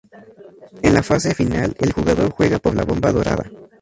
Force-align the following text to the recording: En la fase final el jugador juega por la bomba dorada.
En 0.81 0.95
la 0.95 1.03
fase 1.03 1.35
final 1.35 1.75
el 1.77 1.91
jugador 1.93 2.31
juega 2.31 2.57
por 2.57 2.73
la 2.73 2.85
bomba 2.85 3.11
dorada. 3.11 3.45